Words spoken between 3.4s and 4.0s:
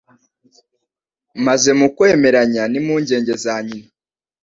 za nyina,